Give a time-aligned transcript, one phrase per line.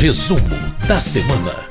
[0.00, 0.40] Resumo
[0.88, 1.68] da semana.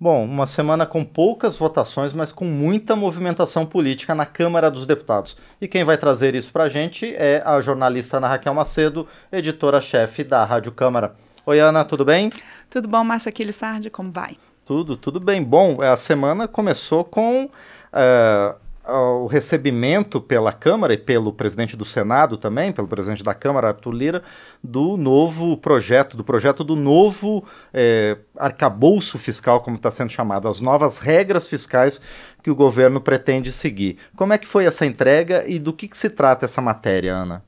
[0.00, 5.36] Bom, uma semana com poucas votações, mas com muita movimentação política na Câmara dos Deputados.
[5.60, 10.24] E quem vai trazer isso para a gente é a jornalista Ana Raquel Macedo, editora-chefe
[10.24, 11.14] da Rádio Câmara.
[11.44, 12.32] Oi, Ana, tudo bem?
[12.70, 14.38] Tudo bom, Márcia Aquilissardi, como vai?
[14.64, 15.44] Tudo, tudo bem.
[15.44, 22.36] Bom, a semana começou com uh, o recebimento pela Câmara e pelo presidente do Senado
[22.36, 24.22] também, pelo presidente da Câmara, Arthur Lira,
[24.62, 30.60] do novo projeto, do projeto do novo é, arcabouço fiscal, como está sendo chamado, as
[30.60, 32.00] novas regras fiscais
[32.42, 33.98] que o governo pretende seguir.
[34.16, 37.44] Como é que foi essa entrega e do que, que se trata essa matéria, Ana?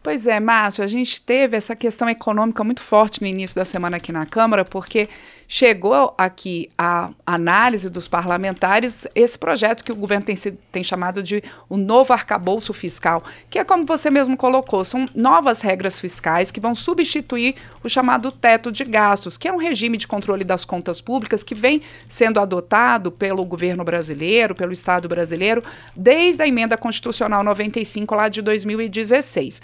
[0.00, 3.96] Pois é, Márcio, a gente teve essa questão econômica muito forte no início da semana
[3.96, 5.08] aqui na Câmara, porque
[5.50, 10.36] chegou aqui a análise dos parlamentares esse projeto que o governo tem,
[10.70, 15.62] tem chamado de o novo arcabouço fiscal, que é como você mesmo colocou, são novas
[15.62, 20.06] regras fiscais que vão substituir o chamado teto de gastos, que é um regime de
[20.06, 25.64] controle das contas públicas que vem sendo adotado pelo governo brasileiro, pelo Estado brasileiro,
[25.96, 29.62] desde a emenda constitucional 95 lá de 2016.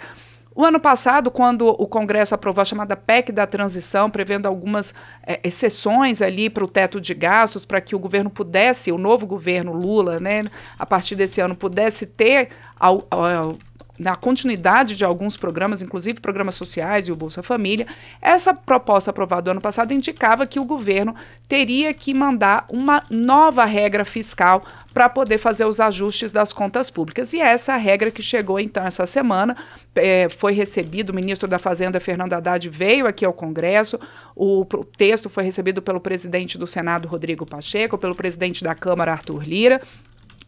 [0.55, 4.93] O ano passado, quando o Congresso aprovou a chamada PEC da transição, prevendo algumas
[5.27, 9.27] é, exceções ali para o teto de gastos, para que o governo pudesse, o novo
[9.27, 10.45] governo Lula, né,
[10.79, 13.57] a partir desse ano, pudesse ter ao, ao,
[13.97, 17.87] na continuidade de alguns programas, inclusive programas sociais e o Bolsa Família,
[18.21, 21.15] essa proposta aprovada ano passado indicava que o governo
[21.47, 27.33] teria que mandar uma nova regra fiscal para poder fazer os ajustes das contas públicas.
[27.33, 29.55] E essa é regra que chegou então essa semana,
[29.93, 33.99] é, foi recebido, o ministro da Fazenda, Fernando Haddad, veio aqui ao Congresso,
[34.33, 39.11] o, o texto foi recebido pelo presidente do Senado, Rodrigo Pacheco, pelo presidente da Câmara,
[39.11, 39.81] Arthur Lira,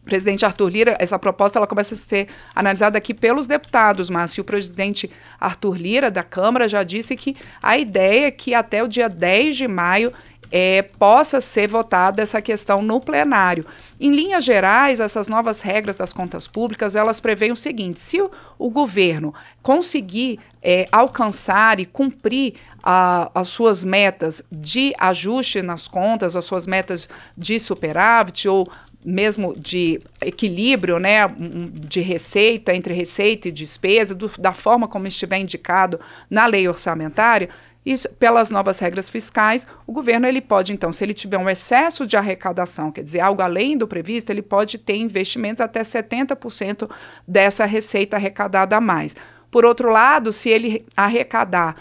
[0.04, 4.44] presidente Arthur Lira, essa proposta ela começa a ser analisada aqui pelos deputados, mas o
[4.44, 9.08] presidente Arthur Lira da Câmara já disse que a ideia é que até o dia
[9.08, 10.12] 10 de maio
[10.50, 13.66] é, possa ser votada essa questão no plenário.
[14.00, 18.30] Em linhas gerais, essas novas regras das contas públicas, elas preveem o seguinte, se o,
[18.58, 26.34] o governo conseguir é, alcançar e cumprir a, as suas metas de ajuste nas contas,
[26.34, 28.70] as suas metas de superávit ou
[29.04, 35.38] mesmo de equilíbrio né, de receita, entre receita e despesa, do, da forma como estiver
[35.38, 37.48] indicado na lei orçamentária,
[37.86, 42.06] isso, pelas novas regras fiscais, o governo ele pode, então, se ele tiver um excesso
[42.06, 46.90] de arrecadação, quer dizer, algo além do previsto, ele pode ter investimentos até 70%
[47.26, 49.16] dessa receita arrecadada a mais.
[49.50, 51.76] Por outro lado, se ele arrecadar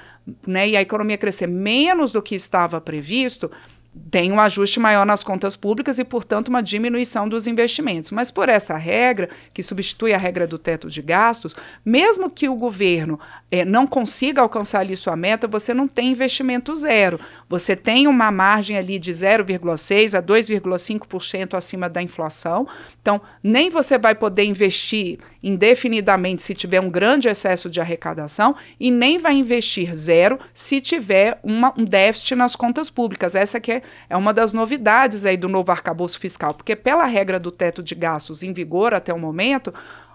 [0.45, 3.51] né, e a economia crescer menos do que estava previsto,
[4.09, 8.11] tem um ajuste maior nas contas públicas e, portanto, uma diminuição dos investimentos.
[8.11, 12.55] Mas por essa regra, que substitui a regra do teto de gastos, mesmo que o
[12.55, 13.19] governo
[13.51, 17.19] eh, não consiga alcançar ali sua meta, você não tem investimento zero.
[17.49, 22.67] Você tem uma margem ali de 0,6% a 2,5% acima da inflação.
[23.01, 28.91] Então, nem você vai poder investir indefinidamente se tiver um grande excesso de arrecadação e
[28.91, 33.35] nem vai investir zero se tiver uma, um déficit nas contas públicas.
[33.35, 37.39] Essa que é, é uma das novidades aí do novo arcabouço fiscal, porque pela regra
[37.39, 39.73] do teto de gastos em vigor até o momento,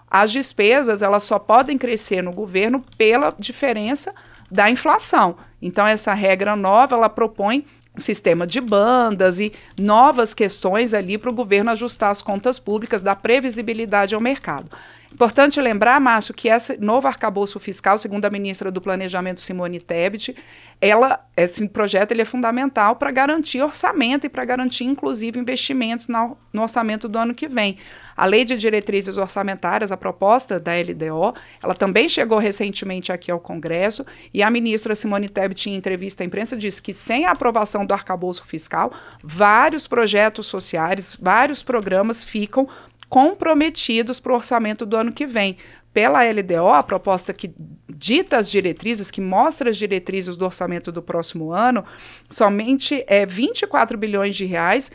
[0.09, 4.13] as despesas elas só podem crescer no governo pela diferença
[4.49, 5.37] da inflação.
[5.61, 11.29] Então essa regra nova ela propõe um sistema de bandas e novas questões ali para
[11.29, 14.69] o governo ajustar as contas públicas, dar previsibilidade ao mercado.
[15.13, 20.35] Importante lembrar, Márcio, que esse novo arcabouço fiscal, segundo a ministra do Planejamento, Simone Tebet,
[20.81, 26.35] ela, esse projeto ele é fundamental para garantir orçamento e para garantir, inclusive, investimentos no,
[26.51, 27.77] no orçamento do ano que vem.
[28.17, 33.39] A Lei de Diretrizes Orçamentárias, a proposta da LDO, ela também chegou recentemente aqui ao
[33.39, 37.85] Congresso e a ministra Simone Tebet, em entrevista à imprensa, disse que sem a aprovação
[37.85, 38.91] do arcabouço fiscal,
[39.23, 42.67] vários projetos sociais, vários programas ficam
[43.13, 45.55] comprometidos para o orçamento do ano que vem.
[45.93, 47.53] Pela LDO, a proposta que
[47.87, 51.85] dita as diretrizes, que mostra as diretrizes do orçamento do próximo ano,
[52.27, 54.91] somente é 24 bilhões de reais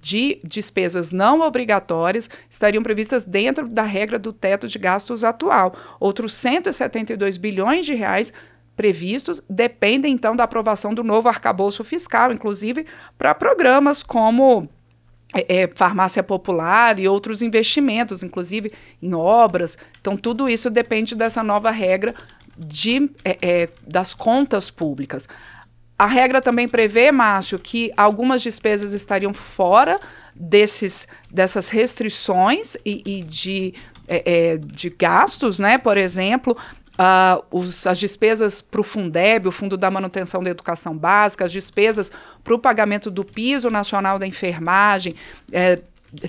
[0.00, 5.76] de despesas não obrigatórias estariam previstas dentro da regra do teto de gastos atual.
[6.00, 8.32] Outros 172 bilhões de reais
[8.74, 12.84] previstos dependem então da aprovação do novo arcabouço fiscal, inclusive
[13.16, 14.68] para programas como
[15.34, 18.72] é, é, farmácia popular e outros investimentos, inclusive
[19.02, 19.76] em obras.
[20.00, 22.14] Então, tudo isso depende dessa nova regra
[22.56, 25.28] de, é, é, das contas públicas.
[25.98, 30.00] A regra também prevê, Márcio, que algumas despesas estariam fora
[30.34, 33.74] desses, dessas restrições e, e de,
[34.06, 35.76] é, de gastos, né?
[35.76, 36.56] Por exemplo,
[36.98, 41.52] uh, os, as despesas para o Fundeb, o Fundo da Manutenção da Educação Básica, as
[41.52, 42.10] despesas
[42.42, 45.14] para o pagamento do piso nacional da enfermagem,
[45.52, 45.78] é,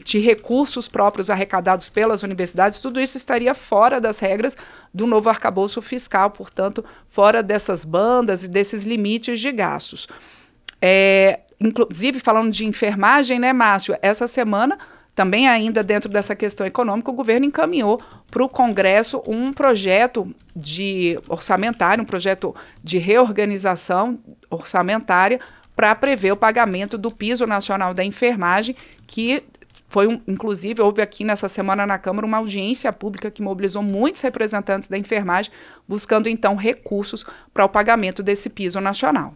[0.04, 4.56] de recursos próprios arrecadados pelas universidades, tudo isso estaria fora das regras
[4.94, 10.08] do novo arcabouço fiscal, portanto, fora dessas bandas e desses limites de gastos.
[10.82, 13.98] É, inclusive, falando de enfermagem, né, Márcio?
[14.02, 14.78] Essa semana
[15.20, 18.00] também, ainda dentro dessa questão econômica, o governo encaminhou
[18.32, 24.18] para o Congresso um projeto de orçamentário, um projeto de reorganização
[24.50, 25.42] orçamentária
[25.76, 29.44] para prever o pagamento do piso nacional da enfermagem, que
[29.90, 34.22] foi, um, inclusive, houve aqui nessa semana na Câmara uma audiência pública que mobilizou muitos
[34.22, 35.52] representantes da enfermagem,
[35.86, 39.34] buscando então recursos para o pagamento desse piso nacional.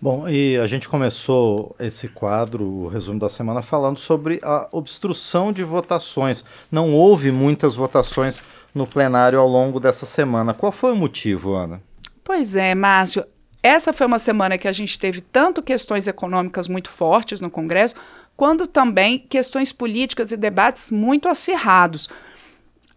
[0.00, 5.52] Bom, e a gente começou esse quadro, o resumo da semana, falando sobre a obstrução
[5.52, 6.44] de votações.
[6.70, 8.38] Não houve muitas votações
[8.74, 10.52] no plenário ao longo dessa semana.
[10.52, 11.80] Qual foi o motivo, Ana?
[12.22, 13.24] Pois é, Márcio.
[13.62, 17.94] Essa foi uma semana que a gente teve tanto questões econômicas muito fortes no Congresso,
[18.36, 22.08] quanto também questões políticas e debates muito acirrados.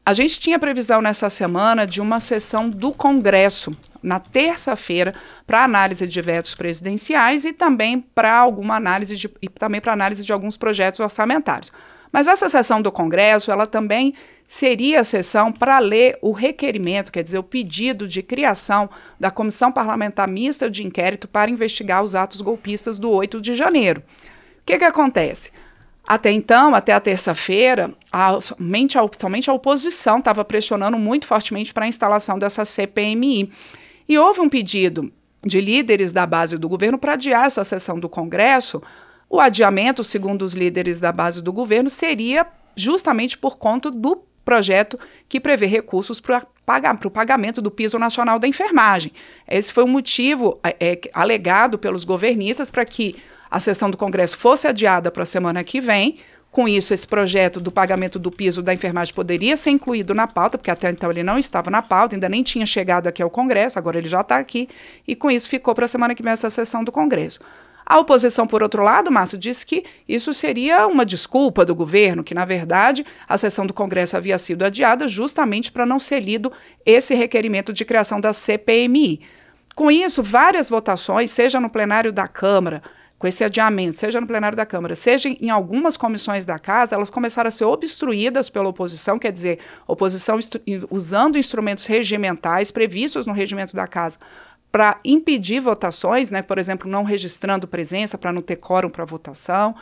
[0.06, 5.14] A gente tinha previsão nessa semana de uma sessão do Congresso, na terça-feira,
[5.46, 10.26] para análise de vetos presidenciais e também para alguma análise de, e também para análise
[10.26, 11.72] de alguns projetos orçamentários.
[12.12, 14.16] Mas essa sessão do Congresso, ela também
[14.48, 19.72] seria a sessão para ler o requerimento, quer dizer, o pedido de criação da Comissão
[19.72, 24.02] Parlamentar Mista de Inquérito para investigar os atos golpistas do 8 de janeiro.
[24.02, 25.52] O que, que acontece?
[26.10, 27.94] Até então, até a terça-feira,
[28.42, 33.52] somente, a, somente a oposição estava pressionando muito fortemente para a instalação dessa CPMI.
[34.08, 35.14] E houve um pedido
[35.46, 38.82] de líderes da base do governo para adiar essa sessão do Congresso.
[39.30, 44.98] O adiamento, segundo os líderes da base do governo, seria justamente por conta do projeto
[45.28, 49.12] que prevê recursos para pagar, o pagamento do piso nacional da enfermagem.
[49.48, 53.16] Esse foi o motivo é, é alegado pelos governistas para que
[53.50, 56.20] a sessão do Congresso fosse adiada para a semana que vem.
[56.52, 60.58] Com isso, esse projeto do pagamento do piso da enfermagem poderia ser incluído na pauta,
[60.58, 63.78] porque até então ele não estava na pauta, ainda nem tinha chegado aqui ao Congresso,
[63.78, 64.68] agora ele já está aqui,
[65.08, 67.40] e com isso ficou para a semana que vem essa sessão do Congresso.
[67.90, 72.36] A oposição, por outro lado, Márcio, disse que isso seria uma desculpa do governo, que,
[72.36, 76.52] na verdade, a sessão do Congresso havia sido adiada justamente para não ser lido
[76.86, 79.22] esse requerimento de criação da CPMI.
[79.76, 82.84] Com isso, várias votações, seja no plenário da Câmara,
[83.20, 87.10] com esse adiamento, seja no plenário da Câmara, seja em algumas comissões da Casa, elas
[87.10, 90.40] começaram a ser obstruídas pela oposição, quer dizer, oposição
[90.90, 94.18] usando instrumentos regimentais previstos no regimento da Casa
[94.72, 99.76] para impedir votações, né, por exemplo, não registrando presença para não ter quórum para votação,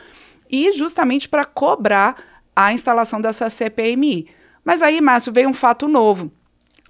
[0.50, 2.16] e justamente para cobrar
[2.56, 4.28] a instalação dessa CPMI.
[4.64, 6.32] Mas aí, Márcio, veio um fato novo.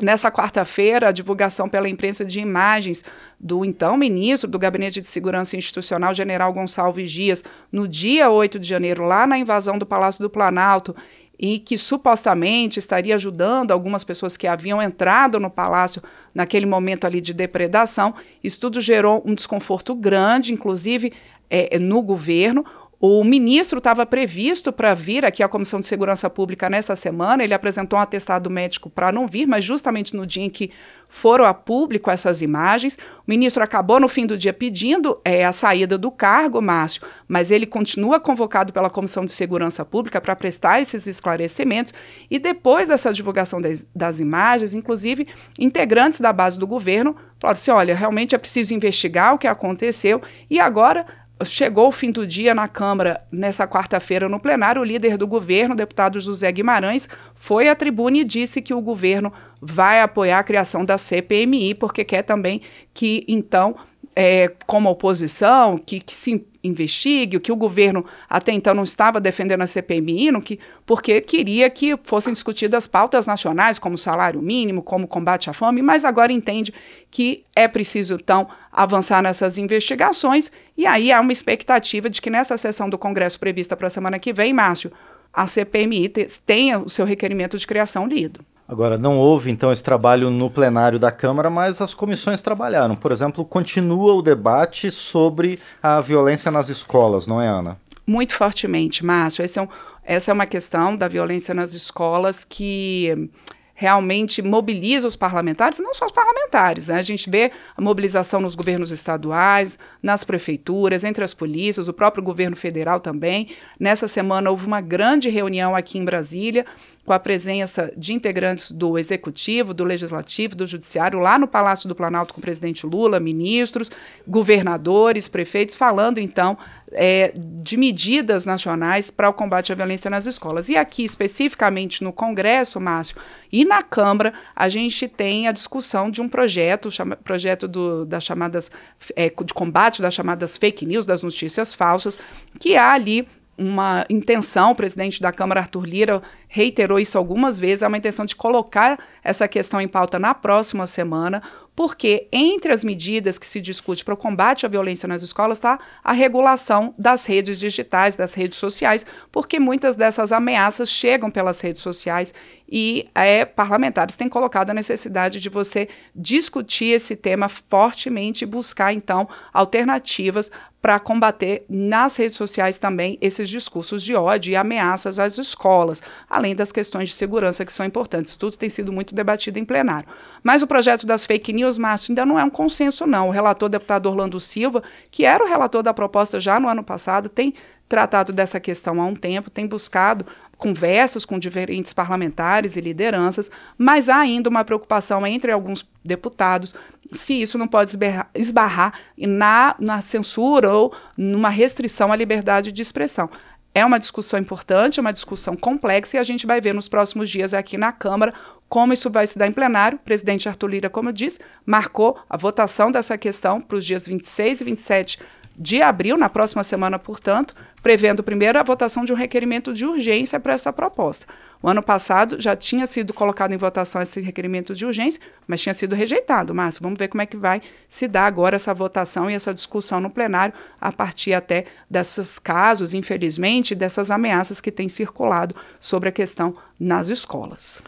[0.00, 3.04] Nessa quarta-feira, a divulgação pela imprensa de imagens
[3.38, 7.42] do então ministro do Gabinete de Segurança Institucional, general Gonçalves Dias,
[7.72, 10.94] no dia 8 de janeiro, lá na invasão do Palácio do Planalto,
[11.36, 16.02] e que supostamente estaria ajudando algumas pessoas que haviam entrado no palácio
[16.34, 18.14] naquele momento ali de depredação.
[18.42, 21.12] Isso tudo gerou um desconforto grande, inclusive
[21.48, 22.64] é, no governo.
[23.00, 27.44] O ministro estava previsto para vir aqui à Comissão de Segurança Pública nessa semana.
[27.44, 30.72] Ele apresentou um atestado médico para não vir, mas justamente no dia em que
[31.08, 32.96] foram a público essas imagens.
[32.96, 37.52] O ministro acabou no fim do dia pedindo é, a saída do cargo, Márcio, mas
[37.52, 41.94] ele continua convocado pela Comissão de Segurança Pública para prestar esses esclarecimentos.
[42.28, 47.70] E depois dessa divulgação das, das imagens, inclusive integrantes da base do governo falaram assim:
[47.70, 51.06] olha, realmente é preciso investigar o que aconteceu e agora
[51.44, 55.74] chegou o fim do dia na Câmara nessa quarta-feira no plenário, o líder do governo,
[55.74, 60.84] deputado José Guimarães, foi à tribuna e disse que o governo vai apoiar a criação
[60.84, 62.60] da CPMI, porque quer também
[62.92, 63.76] que, então,
[64.14, 69.20] é, como oposição, que, que se investigue, o que o governo até então não estava
[69.20, 74.82] defendendo a CPMI, no que, porque queria que fossem discutidas pautas nacionais, como salário mínimo,
[74.82, 76.72] como combate à fome, mas agora entende
[77.10, 82.56] que é preciso, então, avançar nessas investigações, e aí há uma expectativa de que nessa
[82.56, 84.92] sessão do Congresso prevista para a semana que vem, Márcio,
[85.32, 86.08] a CPMI
[86.44, 88.44] tenha o seu requerimento de criação lido.
[88.68, 92.94] Agora, não houve então esse trabalho no plenário da Câmara, mas as comissões trabalharam.
[92.94, 97.78] Por exemplo, continua o debate sobre a violência nas escolas, não é, Ana?
[98.06, 99.42] Muito fortemente, Márcio.
[99.42, 99.68] É um,
[100.04, 103.30] essa é uma questão da violência nas escolas que
[103.74, 106.96] realmente mobiliza os parlamentares, não só os parlamentares, né?
[106.96, 112.24] A gente vê a mobilização nos governos estaduais, nas prefeituras, entre as polícias, o próprio
[112.24, 113.50] governo federal também.
[113.78, 116.66] Nessa semana houve uma grande reunião aqui em Brasília
[117.08, 121.94] com a presença de integrantes do Executivo, do Legislativo, do Judiciário, lá no Palácio do
[121.94, 123.90] Planalto com o presidente Lula, ministros,
[124.26, 126.58] governadores, prefeitos, falando então
[126.92, 130.68] é, de medidas nacionais para o combate à violência nas escolas.
[130.68, 133.16] E aqui, especificamente no Congresso, Márcio,
[133.50, 138.22] e na Câmara, a gente tem a discussão de um projeto, chama, projeto do, das
[138.22, 138.70] chamadas,
[139.16, 142.18] é, de combate das chamadas fake news, das notícias falsas,
[142.60, 143.26] que há ali
[143.58, 148.24] uma intenção, o presidente da Câmara, Arthur Lira, reiterou isso algumas vezes, há uma intenção
[148.24, 151.42] de colocar essa questão em pauta na próxima semana,
[151.74, 155.78] porque entre as medidas que se discute para o combate à violência nas escolas está
[156.02, 161.82] a regulação das redes digitais, das redes sociais, porque muitas dessas ameaças chegam pelas redes
[161.82, 162.32] sociais
[162.70, 168.92] e é, parlamentares têm colocado a necessidade de você discutir esse tema fortemente e buscar,
[168.92, 175.36] então, alternativas para combater nas redes sociais também esses discursos de ódio e ameaças às
[175.36, 178.36] escolas, além das questões de segurança que são importantes.
[178.36, 180.08] Tudo tem sido muito debatido em plenário.
[180.42, 183.28] Mas o projeto das fake news, Márcio, ainda não é um consenso, não.
[183.28, 187.28] O relator deputado Orlando Silva, que era o relator da proposta já no ano passado,
[187.28, 187.54] tem
[187.88, 190.26] tratado dessa questão há um tempo, tem buscado
[190.58, 196.74] conversas com diferentes parlamentares e lideranças, mas há ainda uma preocupação entre alguns deputados
[197.12, 202.82] se isso não pode esbarrar, esbarrar na, na censura ou numa restrição à liberdade de
[202.82, 203.30] expressão.
[203.74, 207.30] É uma discussão importante, é uma discussão complexa e a gente vai ver nos próximos
[207.30, 208.34] dias aqui na Câmara
[208.68, 209.96] como isso vai se dar em plenário.
[209.96, 214.06] O presidente Arthur Lira, como eu disse, marcou a votação dessa questão para os dias
[214.06, 215.18] 26 e 27
[215.58, 220.38] de abril, na próxima semana, portanto, prevendo primeiro a votação de um requerimento de urgência
[220.38, 221.26] para essa proposta.
[221.60, 225.74] O ano passado já tinha sido colocado em votação esse requerimento de urgência, mas tinha
[225.74, 226.54] sido rejeitado.
[226.54, 230.00] Márcio, vamos ver como é que vai se dar agora essa votação e essa discussão
[230.00, 236.12] no plenário, a partir até desses casos, infelizmente, dessas ameaças que têm circulado sobre a
[236.12, 237.82] questão nas escolas.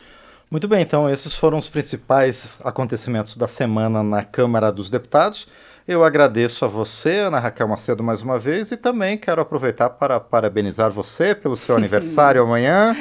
[0.51, 5.47] Muito bem, então esses foram os principais acontecimentos da semana na Câmara dos Deputados.
[5.89, 10.21] Eu agradeço a você, Ana Raquel Macedo, mais uma vez, e também quero aproveitar para
[10.21, 12.95] parabenizar você pelo seu aniversário amanhã.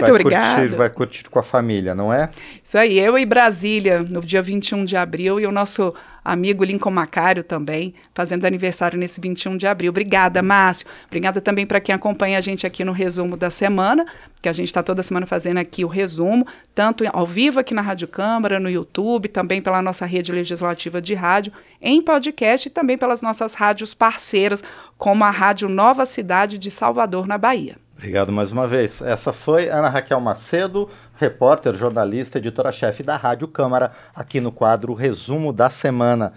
[0.00, 0.60] Muito vai obrigada.
[0.60, 2.30] Curtir, vai curtir com a família, não é?
[2.62, 6.90] Isso aí, eu e Brasília, no dia 21 de abril, e o nosso amigo Lincoln
[6.90, 9.90] Macário também, fazendo aniversário nesse 21 de abril.
[9.90, 10.86] Obrigada, Márcio.
[11.06, 14.06] Obrigada também para quem acompanha a gente aqui no resumo da semana,
[14.40, 17.82] que a gente está toda semana fazendo aqui o resumo, tanto ao vivo aqui na
[17.82, 22.96] Rádio Câmara, no YouTube, também pela nossa rede legislativa de rádio, em podcast e também
[22.98, 24.62] pelas nossas rádios parceiras,
[24.96, 27.76] como a Rádio Nova Cidade de Salvador, na Bahia.
[28.00, 29.02] Obrigado mais uma vez.
[29.02, 30.88] Essa foi Ana Raquel Macedo,
[31.18, 36.32] repórter, jornalista, editora-chefe da Rádio Câmara, aqui no quadro Resumo da Semana.